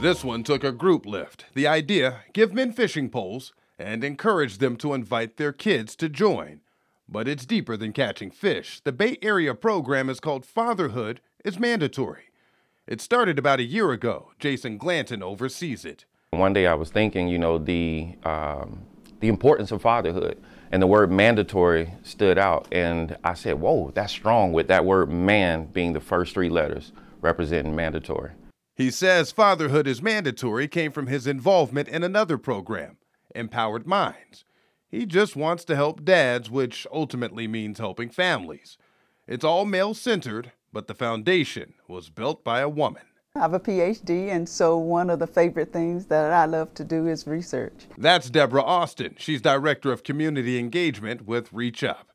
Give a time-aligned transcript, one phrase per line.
[0.00, 1.46] This one took a group lift.
[1.54, 6.60] The idea give men fishing poles and encourage them to invite their kids to join.
[7.08, 8.80] But it's deeper than catching fish.
[8.84, 12.24] The Bay Area program is called Fatherhood is Mandatory.
[12.86, 14.32] It started about a year ago.
[14.38, 16.04] Jasen Glanton oversees it.
[16.30, 18.86] One day I was thinking, you know, the um,
[19.20, 20.40] the importance of fatherhood,
[20.70, 25.10] and the word mandatory stood out, and I said, "Whoa, that's strong." With that word
[25.10, 28.30] "man" being the first three letters representing mandatory.
[28.76, 32.98] He says fatherhood is mandatory came from his involvement in another program,
[33.34, 34.44] Empowered Minds.
[34.88, 38.78] He just wants to help dads, which ultimately means helping families.
[39.26, 43.02] It's all male centered, but the foundation was built by a woman.
[43.38, 46.82] I have a PhD, and so one of the favorite things that I love to
[46.82, 47.86] do is research.
[47.96, 49.14] That's Deborah Austin.
[49.16, 52.08] She's Director of Community Engagement with Reach Up.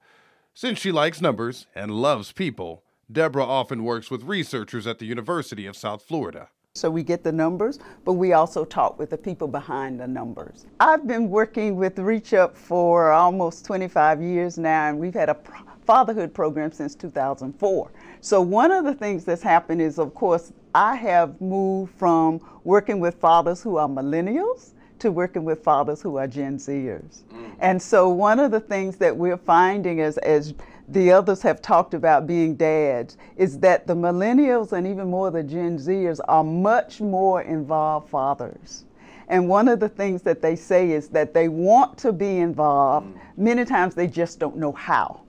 [0.53, 5.65] Since she likes numbers and loves people, Deborah often works with researchers at the University
[5.65, 6.49] of South Florida.
[6.75, 10.65] So we get the numbers, but we also talk with the people behind the numbers.
[10.81, 15.35] I've been working with Reach Up for almost 25 years now, and we've had a
[15.83, 17.91] fatherhood program since 2004.
[18.21, 22.99] So one of the things that's happened is, of course, I have moved from working
[22.99, 27.23] with fathers who are millennials to working with fathers who are Gen Zers.
[27.33, 27.51] Mm.
[27.59, 30.53] And so one of the things that we're finding is as
[30.87, 35.43] the others have talked about being dads is that the millennials and even more the
[35.43, 38.85] Gen Zers are much more involved fathers.
[39.27, 43.07] And one of the things that they say is that they want to be involved.
[43.07, 43.19] Mm.
[43.37, 45.22] Many times they just don't know how.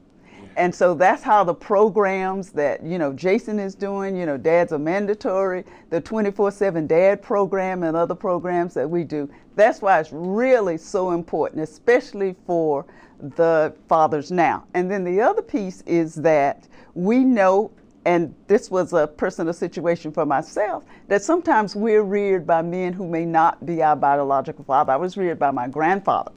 [0.56, 4.72] And so that's how the programs that, you know, Jasen is doing, you know, Dads
[4.72, 9.28] are mandatory, the 24 7 Dad program and other programs that we do.
[9.56, 12.86] That's why it's really so important, especially for
[13.20, 14.64] the fathers now.
[14.74, 17.70] And then the other piece is that we know,
[18.04, 23.06] and this was a personal situation for myself, that sometimes we're reared by men who
[23.06, 24.92] may not be our biological father.
[24.92, 26.32] I was reared by my grandfather.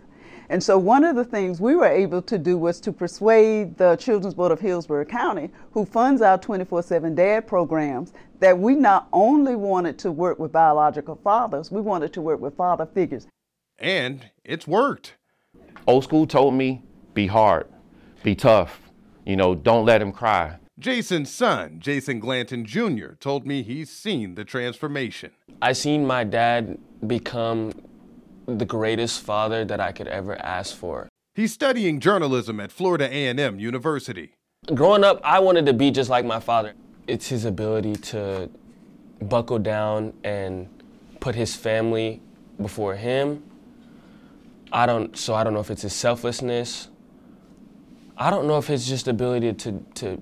[0.49, 3.97] And so one of the things we were able to do was to persuade the
[3.97, 9.55] Children's Board of Hillsborough County, who funds our 24-7 dad programs, that we not only
[9.55, 13.27] wanted to work with biological fathers, we wanted to work with father figures.
[13.77, 15.15] And it's worked.
[15.85, 17.67] Old school told me, be hard,
[18.23, 18.79] be tough,
[19.25, 20.57] you know, don't let him cry.
[20.79, 25.31] Jasen's son, Jasen Glanton Jr., told me he's seen the transformation.
[25.61, 27.73] I seen my dad become
[28.47, 31.07] the greatest father that I could ever ask for.
[31.35, 34.33] He's studying journalism at Florida A&M University.
[34.73, 36.73] Growing up, I wanted to be just like my father.
[37.05, 38.49] It's his ability to
[39.21, 40.67] buckle down and
[41.19, 42.21] put his family
[42.59, 43.43] before him
[44.71, 45.17] I don't.
[45.17, 46.89] So I don't know if it's his selflessness.
[48.17, 50.21] I don't know if it's just ability to to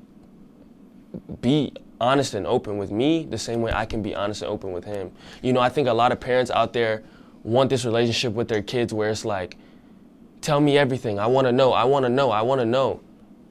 [1.41, 4.73] be honest and open with me the same way I can be honest and open
[4.73, 5.11] with him.
[5.41, 7.03] You know, I think a lot of parents out there
[7.45, 9.57] want this relationship with their kids where it's like,
[10.41, 11.19] tell me everything.
[11.19, 11.71] I want to know.
[11.71, 12.31] I want to know.
[12.31, 13.01] I want to know.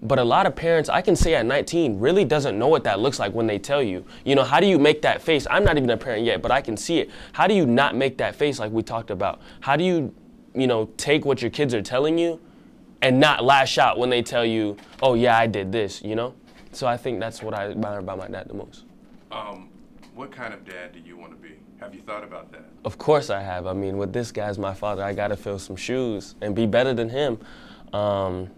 [0.02, 3.00] But a lot of parents, I can say at 19, really doesn't know what that
[3.00, 4.04] looks like when they tell you.
[4.24, 5.46] You know, how do you make that face?
[5.50, 7.10] I'm not even a parent yet, but I can see it.
[7.32, 9.40] How do you not make that face like we talked about?
[9.60, 10.14] How do you
[10.54, 12.40] you know, take what your kids are telling you
[13.02, 16.34] and not lash out when they tell you, oh, yeah, I did this, you know?
[16.72, 18.84] So I think that's what I admire about my dad the most.
[19.30, 19.68] Um,
[20.14, 21.56] what kind of dad do you want to be?
[21.80, 22.64] Have you thought about that?
[22.84, 23.66] Of course I have.
[23.66, 26.66] I mean, with this guy's my father, I got to fill some shoes and be
[26.66, 27.38] better than him.
[27.92, 28.50] Um,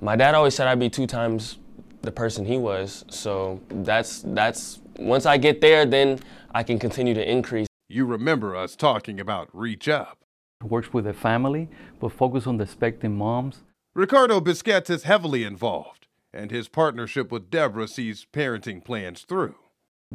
[0.00, 1.58] my dad always said I'd be two times
[2.02, 3.04] the person he was.
[3.08, 6.20] So that's that's once I get there, then
[6.52, 7.66] I can continue to increase.
[7.88, 10.18] You remember us talking about reach up
[10.62, 11.68] works with the family,
[12.00, 13.62] but focus on the expecting moms.
[13.94, 19.54] Ricardo Bisquets is heavily involved, and his partnership with Deborah sees parenting plans through.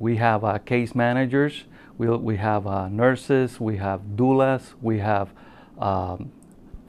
[0.04, 1.66] We have uh, case managers,
[2.00, 5.30] we, we have uh, nurses, we have doulas, we have
[5.78, 6.32] um,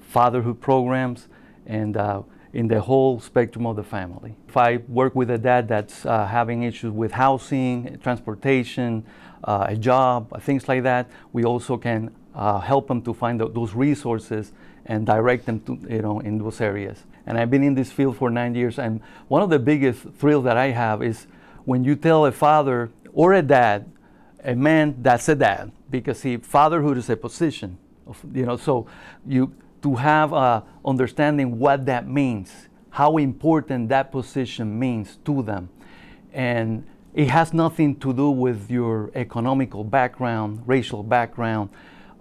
[0.01, 1.29] fatherhood programs,
[1.67, 2.23] and uh,
[2.55, 4.35] in the whole spectrum of the family.
[4.49, 9.05] If I work with a dad that's uh, having issues with housing, transportation,
[9.45, 13.75] uh, a job, things like that, we also can uh, help them to find those
[13.75, 14.53] resources
[14.87, 17.05] and direct them to you know in those areas.
[17.27, 20.45] And I've been in this field for nine years, and one of the biggest thrills
[20.45, 21.27] that I have is
[21.65, 23.91] when you tell a father or a dad,
[24.43, 28.57] a man that's a dad, because see, fatherhood is a position, of, you know.
[28.57, 28.87] So
[29.27, 32.53] you to have a understanding what that means,
[32.91, 35.71] how important that position means to them,
[36.33, 36.85] and
[37.15, 41.71] it has nothing to do with your economical background, racial background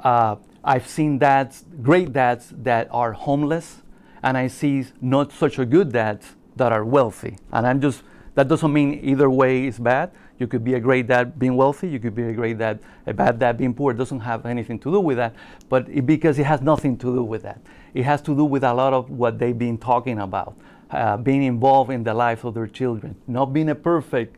[0.04, 3.81] uh, I've seen dads, great dads that are homeless,
[4.22, 7.38] and I see not such a good dads that are wealthy.
[7.51, 8.04] And I'm just,
[8.36, 10.12] that doesn't mean either way is bad.
[10.39, 11.88] You could be a great dad being wealthy.
[11.88, 13.91] You could be a great dad, a bad dad being poor.
[13.91, 15.35] It doesn't have anything to do with that,
[15.69, 17.62] but it, because it has nothing to do with that.
[17.94, 20.57] It has to do with a lot of what they've been talking about,
[20.89, 24.38] uh, being involved in the life of their children, not being a perfect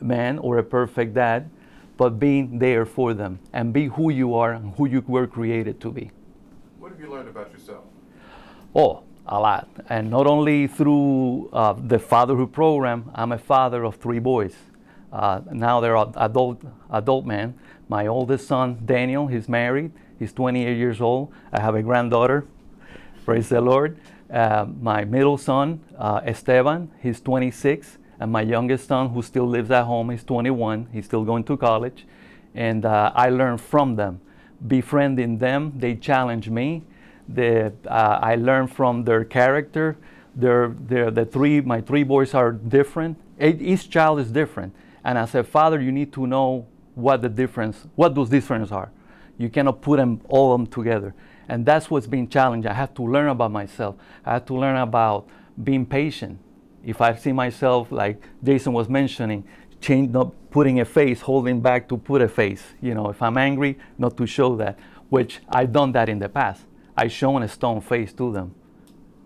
[0.00, 1.48] man or a perfect dad,
[1.96, 5.80] but being there for them and be who you are and who you were created
[5.80, 6.10] to be.
[6.78, 7.84] What have you learned about yourself?
[8.74, 9.68] Oh, a lot.
[9.88, 14.54] And not only through uh, the fatherhood program, I'm a father of three boys.
[15.12, 17.54] Uh, now they're adult, adult men.
[17.88, 19.92] My oldest son, Daniel, he's married.
[20.18, 21.32] He's 28 years old.
[21.52, 22.46] I have a granddaughter.
[23.24, 23.98] Praise the Lord.
[24.30, 27.98] Uh, my middle son, uh, Esteban, he's 26.
[28.20, 30.88] And my youngest son, who still lives at home, is 21.
[30.92, 32.06] He's still going to college.
[32.54, 34.20] And uh, I learn from them.
[34.66, 36.82] Befriending them, they challenge me
[37.36, 39.96] uh, I learn from their character.
[40.34, 43.18] They're, they're, the three, my three boys are different.
[43.40, 44.74] Each child is different.
[45.08, 48.92] And as a father, you need to know what the difference, what those differences are.
[49.38, 51.14] You cannot put them all of them together.
[51.48, 52.68] And that's what's been challenged.
[52.68, 53.94] I have to learn about myself.
[54.26, 55.26] I have to learn about
[55.64, 56.38] being patient.
[56.84, 59.44] If I see myself, like Jasen was mentioning,
[59.80, 62.62] change, not putting a face, holding back to put a face.
[62.82, 64.78] You know, if I'm angry, not to show that,
[65.08, 66.66] which I've done that in the past.
[66.94, 68.54] I've shown a stone face to them.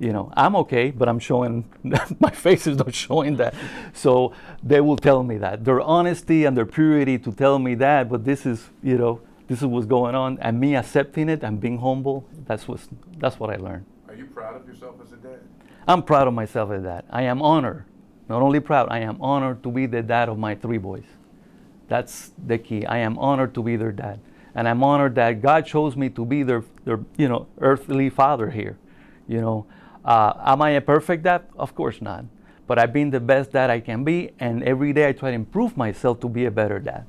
[0.02, 1.64] You know, I'm okay, but I'm showing
[2.18, 3.54] my face is not showing that.
[3.92, 8.08] So they will tell me that their honesty and their purity to tell me that.
[8.08, 11.60] But this is, you know, this is what's going on, and me accepting it and
[11.60, 12.28] being humble.
[12.46, 12.80] That's what
[13.18, 13.86] that's what I learned.
[14.08, 15.38] Are you proud of yourself as a dad?
[15.86, 17.04] I'm proud of myself as that.
[17.08, 17.84] I am honored,
[18.28, 18.88] not only proud.
[18.90, 21.06] I am honored to be the dad of my three boys.
[21.86, 22.84] That's the key.
[22.86, 24.18] I am honored to be their dad
[24.54, 28.50] and I'm honored that God chose me to be their, their you know, earthly father
[28.50, 28.78] here.
[29.26, 29.66] You know,
[30.04, 31.42] uh, am I a perfect dad?
[31.56, 32.24] Of course not.
[32.66, 35.34] But I've been the best dad I can be, and every day I try to
[35.34, 37.06] improve myself to be a better dad.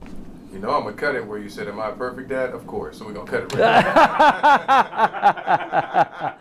[0.51, 2.67] You know, I'm gonna cut it where you said, "Am I a perfect dad?" Of
[2.67, 2.97] course.
[2.97, 3.63] So we're gonna cut it right.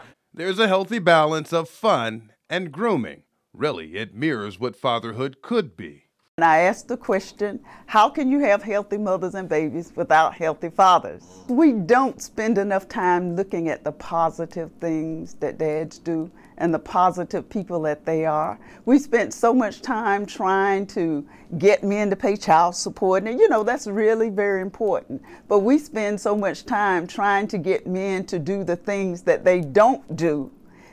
[0.34, 3.22] There's a healthy balance of fun and grooming.
[3.52, 6.05] Really, it mirrors what fatherhood could be.
[6.38, 10.70] And I asked the question how can you have healthy mothers and babies without healthy
[10.70, 11.22] fathers?
[11.48, 16.78] We don't spend enough time looking at the positive things that dads do and the
[16.78, 18.58] positive people that they are.
[18.84, 21.26] We spent so much time trying to
[21.58, 25.22] get men to pay child support, and you know, that's really very important.
[25.49, 29.44] But we spend so much time trying to get men to do the things that
[29.44, 30.50] they don't do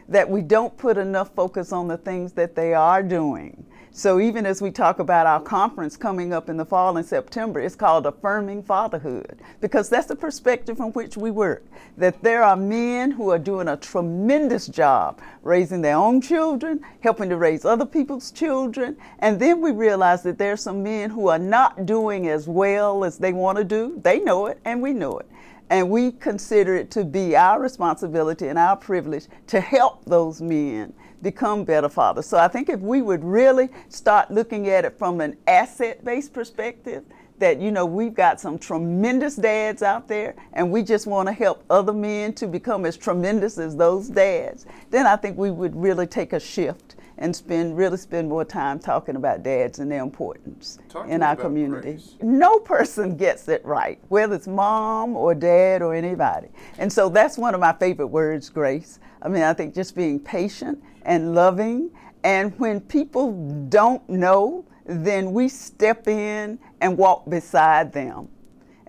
[0.10, 3.66] that we don't put enough focus on the things that they are doing.
[3.92, 7.60] So even as we talk about our conference coming up in the fall in September,
[7.60, 11.66] it's called Affirming Fatherhood because that's the perspective from which we work.
[11.98, 17.30] That there are men who are doing a tremendous job raising their own children, helping
[17.30, 21.28] to raise other people's children, and then we realize that there are some men who
[21.28, 24.00] are not doing as well as they want to do.
[24.04, 25.28] They know it and we know it.
[25.70, 30.94] And we consider it to be our responsibility and our privilege to help those men
[31.22, 32.26] become better fathers.
[32.26, 36.34] So I think if we would really start looking at it from an asset based
[36.34, 37.04] perspective,
[37.40, 41.34] that you know we've got some tremendous dads out there and we just want to
[41.34, 45.76] help other men to become as tremendous as those dads then i think we would
[45.76, 50.02] really take a shift and spend really spend more time talking about dads and their
[50.02, 52.16] importance Talk in our community grace.
[52.22, 56.48] no person gets it right whether it's mom or dad or anybody
[56.78, 60.20] and so that's one of my favorite words grace i mean i think just being
[60.20, 61.90] patient and loving.
[62.24, 68.30] And when people don't know, then we step in and walk beside them.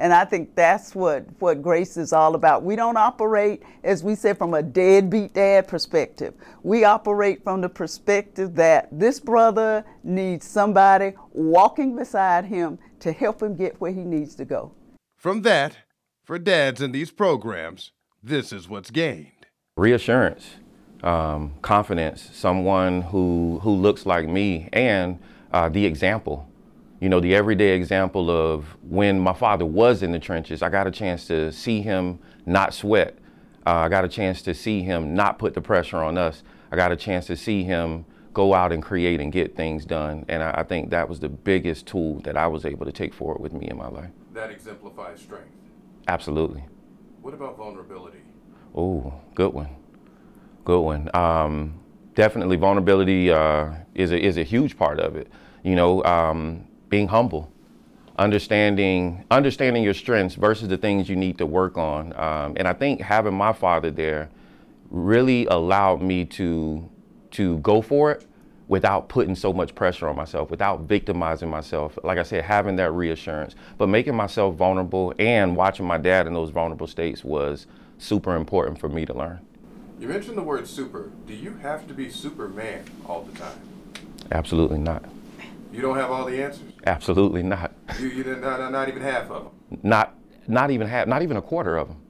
[0.00, 2.62] And I think that's what, what grace is all about.
[2.62, 6.32] We don't operate, as we said, from a deadbeat dad perspective.
[6.62, 13.42] We operate from the perspective that this brother needs somebody walking beside him to help
[13.42, 14.72] him get where he needs to go.
[15.16, 15.76] From that,
[16.24, 17.92] for dads in these programs,
[18.22, 19.32] this is what's gained
[19.76, 20.56] reassurance
[21.02, 25.18] um, confidence, someone who who looks like me, and
[25.52, 26.49] uh, the example.
[27.00, 30.62] You know, the everyday example of when my father was in the trenches.
[30.62, 33.16] I got a chance to see him not sweat.
[33.66, 36.42] Uh, I got a chance to see him not put the pressure on us.
[36.70, 40.24] I got a chance to see him go out and create and get things done.
[40.28, 43.14] And I, I think that was the biggest tool that I was able to take
[43.14, 44.10] forward with me in my life.
[44.34, 45.48] That exemplifies strength.
[46.06, 46.64] Absolutely.
[47.22, 48.20] What about vulnerability?
[48.74, 49.68] Oh, good one
[50.64, 51.10] good one.
[51.14, 51.80] Um,
[52.14, 55.28] definitely, vulnerability uh, is a, is a huge part of it.
[55.64, 57.50] You know, um, being humble,
[58.18, 62.12] understanding understanding your strengths versus the things you need to work on.
[62.18, 64.28] Um, and I think having my father there
[64.90, 66.88] really allowed me to
[67.30, 68.26] to go for it
[68.68, 71.98] without putting so much pressure on myself, without victimizing myself.
[72.04, 76.34] Like I said, having that reassurance, but making myself vulnerable and watching my dad in
[76.34, 77.66] those vulnerable states was
[77.98, 79.40] super important for me to learn.
[79.98, 81.10] You mentioned the word super.
[81.26, 83.60] Do you have to be Superman all the time?
[84.30, 85.04] Absolutely not.
[85.72, 86.72] You don't have all the answers?
[86.86, 87.72] Absolutely not.
[88.00, 89.80] You, you didn't, not, not even half of them?
[89.82, 90.14] Not,
[90.48, 92.02] not even half, not even a quarter of them.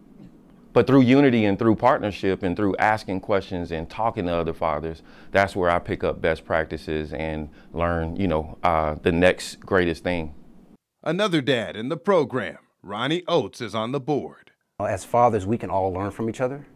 [0.72, 5.02] But through unity and through partnership and through asking questions and talking to other fathers,
[5.32, 10.04] that's where I pick up best practices and learn, you know, uh, the next greatest
[10.04, 10.34] thing.
[11.02, 14.52] Another dad in the program, Ronnie Oates, is on the board.
[14.78, 16.66] As fathers, we can all learn from each other,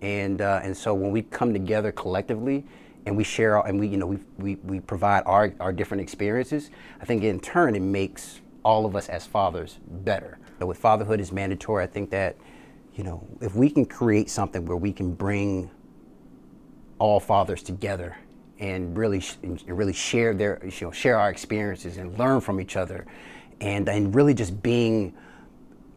[0.00, 2.64] and uh, and so when we come together collectively
[3.06, 6.70] and we share and we you know we, we, we provide our, our different experiences
[7.00, 10.38] i think in turn it makes all of us as fathers better.
[10.58, 12.36] But with fatherhood is mandatory i think that
[12.94, 15.70] you know if we can create something where we can bring
[16.98, 18.16] all fathers together
[18.58, 22.76] and really and really share their you know share our experiences and learn from each
[22.76, 23.06] other
[23.60, 25.14] and and really just being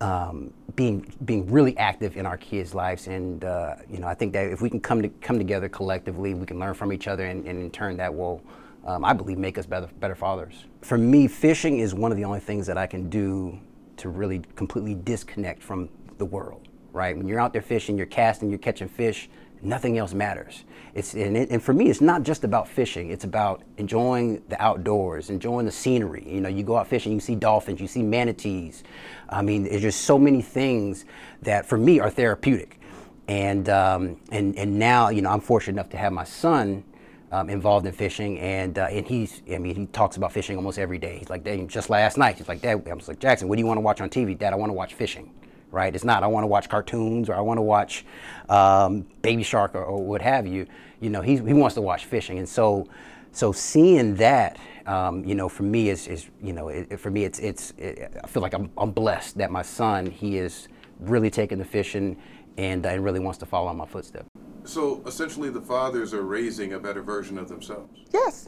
[0.03, 4.33] um, being being really active in our kids' lives, and uh, you know, I think
[4.33, 7.25] that if we can come to come together collectively, we can learn from each other,
[7.25, 8.43] and, and in turn, that will,
[8.85, 10.65] um, I believe, make us better better fathers.
[10.81, 13.57] For me, fishing is one of the only things that I can do
[13.97, 16.67] to really completely disconnect from the world.
[16.91, 17.15] Right?
[17.15, 19.29] When you're out there fishing, you're casting, you're catching fish
[19.63, 20.63] nothing else matters.
[20.93, 23.09] It's, and, it, and, for me, it's not just about fishing.
[23.09, 26.23] It's about enjoying the outdoors, enjoying the scenery.
[26.27, 28.83] You know, you go out fishing, you see dolphins, you see manatees.
[29.29, 31.05] I mean, there's just so many things
[31.41, 32.79] that for me are therapeutic.
[33.27, 36.83] And, um, and, and now, you know, I'm fortunate enough to have my son
[37.31, 40.77] um, involved in fishing, and uh, and he's I mean he talks about fishing almost
[40.77, 41.17] every day.
[41.17, 43.59] He's like, Dad, just last night, he's like, Dad, I was like, Jackson, what do
[43.59, 44.37] you want to watch on TV?
[44.37, 45.31] Dad, I want to watch fishing
[45.73, 45.93] right?
[45.93, 48.05] It's not I want to watch cartoons or I want to watch
[48.47, 50.67] um, Baby Shark or, or, what have you.
[51.01, 52.87] You know, he he wants to watch fishing, and so
[53.31, 57.25] so seeing that, um, you know, for me is is you know, it, for me
[57.25, 60.67] it's it's it, I feel like I'm I'm blessed that my son he is
[60.99, 62.17] really taking the fishing
[62.57, 64.29] and uh, and really wants to follow in my footsteps.
[64.65, 67.99] So essentially, the fathers are raising a better version of themselves.
[68.13, 68.47] Yes.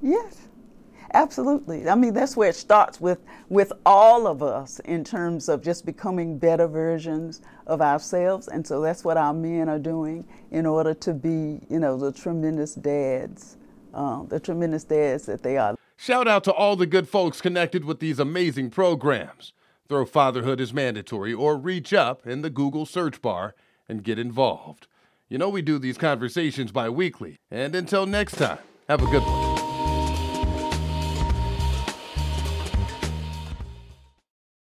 [0.00, 0.48] Yes.
[1.14, 1.88] Absolutely.
[1.88, 5.86] I mean, that's where it starts with with all of us in terms of just
[5.86, 10.92] becoming better versions of ourselves, and so that's what our men are doing in order
[10.94, 13.56] to be, you know, the tremendous dads,
[13.94, 15.76] um, the tremendous dads that they are.
[15.96, 19.52] Shout out to all the good folks connected with these amazing programs.
[19.88, 23.54] Throw Fatherhood is Mandatory or reach up in the Google search bar
[23.88, 24.86] and get involved.
[25.28, 27.38] You know, we do these conversations bi weekly.
[27.50, 29.47] And until next time, have a good one.